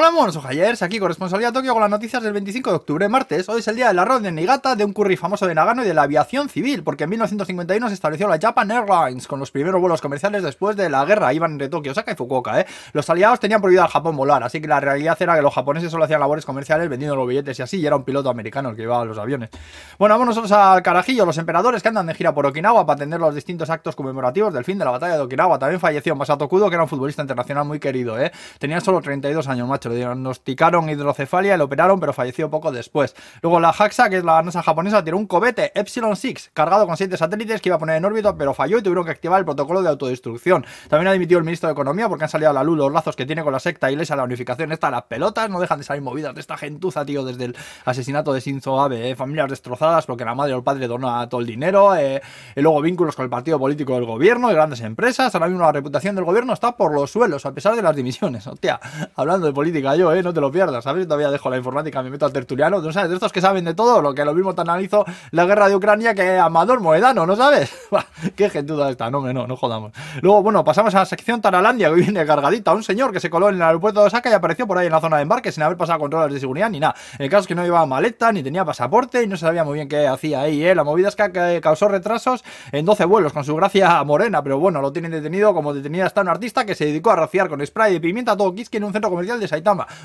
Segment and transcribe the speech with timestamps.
[0.00, 3.48] Hola, monos ojayers, aquí corresponsalía Tokio con las noticias del 25 de octubre, martes.
[3.48, 5.88] Hoy es el día del arroz de Niigata, de un curry famoso de Nagano y
[5.88, 9.80] de la aviación civil, porque en 1951 se estableció la Japan Airlines con los primeros
[9.80, 11.34] vuelos comerciales después de la guerra.
[11.34, 12.66] Iban entre Tokio, Osaka y Fukuoka, ¿eh?
[12.92, 15.90] Los aliados tenían prohibido al Japón volar, así que la realidad era que los japoneses
[15.90, 18.76] solo hacían labores comerciales vendiendo los billetes y así, y era un piloto americano el
[18.76, 19.50] que llevaba los aviones.
[19.98, 23.18] Bueno, vamos nosotros al carajillo, los emperadores que andan de gira por Okinawa para atender
[23.18, 25.58] los distintos actos conmemorativos del fin de la batalla de Okinawa.
[25.58, 28.30] También falleció Masato Kudo, que era un futbolista internacional muy querido, ¿eh?
[28.60, 33.14] Tenía solo 32 años, macho, diagnosticaron hidrocefalia y lo operaron, pero falleció poco después.
[33.42, 36.96] Luego la JAXA, que es la NASA japonesa, tiró un cohete Epsilon 6 cargado con
[36.96, 39.44] 7 satélites que iba a poner en órbita, pero falló y tuvieron que activar el
[39.44, 40.64] protocolo de autodestrucción.
[40.88, 43.16] También ha dimitido el ministro de Economía porque han salido a la luz los lazos
[43.16, 46.02] que tiene con la secta iglesia, la unificación esta, las pelotas, no dejan de salir
[46.02, 49.16] movidas de esta gentuza, tío, desde el asesinato de Shinzo Abe, ¿eh?
[49.16, 52.22] familias destrozadas porque la madre o el padre dona todo el dinero, eh,
[52.54, 55.72] y luego vínculos con el partido político del gobierno, de grandes empresas, ahora mismo la
[55.72, 58.46] reputación del gobierno está por los suelos, a pesar de las dimisiones.
[58.46, 58.80] Hostia,
[59.14, 61.06] hablando de política yo, eh, no te lo pierdas, ¿sabes?
[61.06, 63.10] Todavía dejo la informática, me meto al tertuliano, ¿no sabes?
[63.10, 65.76] De estos que saben de todo, lo que lo mismo te analizo la guerra de
[65.76, 67.70] Ucrania que Amador Moedano, ¿no sabes?
[68.36, 69.92] Qué gentuda esta, no, no, no jodamos.
[70.22, 72.72] Luego, bueno, pasamos a la sección Taralandia, que viene cargadita.
[72.74, 74.92] Un señor que se coló en el aeropuerto de Osaka y apareció por ahí en
[74.92, 76.94] la zona de embarque sin haber pasado controles de seguridad ni nada.
[77.18, 79.88] El caso es que no llevaba maleta, ni tenía pasaporte y no sabía muy bien
[79.88, 80.74] qué hacía ahí, ¿eh?
[80.74, 84.80] La movida es que causó retrasos en 12 vuelos con su gracia morena, pero bueno,
[84.80, 87.92] lo tienen detenido como detenida está un artista que se dedicó a rociar con spray
[87.92, 89.48] de pimienta todo Kiski en un centro comercial de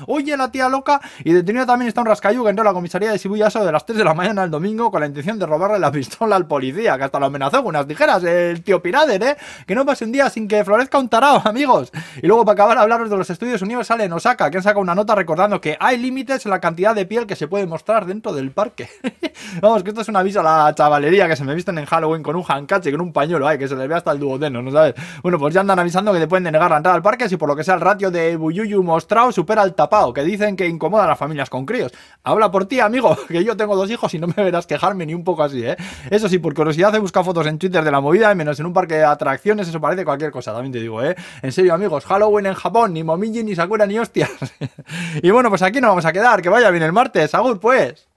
[0.06, 3.10] Oye, la tía loca y detenido también está un rascayu que entró a la comisaría
[3.10, 5.78] de Shibuya de las 3 de la mañana el domingo con la intención de robarle
[5.78, 9.36] la pistola al policía, que hasta lo amenazó con unas tijeras, el tío Pirader, ¿eh?
[9.66, 11.92] Que no pase un día sin que florezca un tarao, amigos.
[12.22, 14.94] Y luego, para acabar, hablaros de los estudios Universal en Osaka, que han sacado una
[14.94, 18.32] nota recordando que hay límites en la cantidad de piel que se puede mostrar dentro
[18.32, 18.88] del parque.
[19.60, 22.22] Vamos, que esto es un aviso a la chavalería que se me visten en Halloween
[22.22, 24.70] con un hancache, con un pañuelo, ay, que se les ve hasta el duodeno, ¿no
[24.70, 24.94] sabes?
[25.22, 27.48] Bueno, pues ya andan avisando que te pueden denegar la entrada al parque si por
[27.48, 31.04] lo que sea el ratio de Buyuyu mostrado supera el tapao, que dicen que incomoda
[31.04, 31.92] a las familias con críos.
[32.22, 35.12] Habla por ti, amigo, que yo tengo dos hijos y no me verás quejarme ni
[35.12, 35.76] un poco así, ¿eh?
[36.10, 38.72] Eso sí, por curiosidad he buscado fotos en Twitter de la movida, menos en un
[38.72, 41.14] parque de atracciones, eso parece cualquier cosa, también te digo, ¿eh?
[41.42, 44.30] En serio, amigos, Halloween en Japón, ni Momiji, ni Sakura, ni hostias.
[45.22, 48.13] y bueno, pues aquí nos vamos a quedar, que vaya bien el martes, agur pues.